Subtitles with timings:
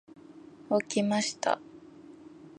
[0.87, 1.59] 起きました。